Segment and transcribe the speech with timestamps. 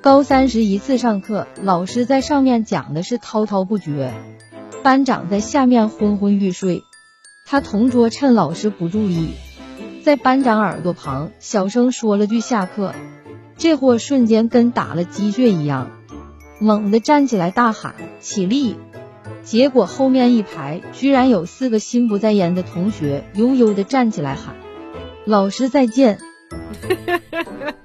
[0.00, 4.12] 高三时一次上课，老师在上面讲的是滔滔不绝，
[4.82, 6.82] 班长在下面昏昏欲睡。
[7.46, 9.34] 他同桌趁老师不注意，
[10.02, 12.92] 在班长耳朵旁小声说了句下课，
[13.56, 15.92] 这货瞬间跟打了鸡血一样，
[16.60, 18.74] 猛地站起来大喊起立。
[19.44, 24.56] 结果后面一排居然有四个心不在焉的同学悠悠的站起来喊
[25.26, 26.18] ：“老师再见。